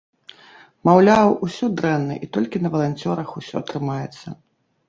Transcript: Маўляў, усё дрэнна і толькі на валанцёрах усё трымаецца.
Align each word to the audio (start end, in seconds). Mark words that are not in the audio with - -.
Маўляў, 0.89 1.33
усё 1.47 1.69
дрэнна 1.81 2.17
і 2.25 2.31
толькі 2.39 2.63
на 2.65 2.73
валанцёрах 2.77 3.29
усё 3.43 3.57
трымаецца. 3.69 4.27